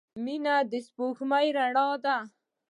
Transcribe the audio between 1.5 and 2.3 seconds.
رڼا ده.